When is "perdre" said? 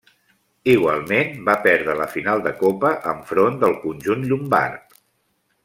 1.67-1.95